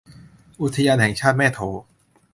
[0.61, 1.59] อุทยานแห่งชาติแม่โถ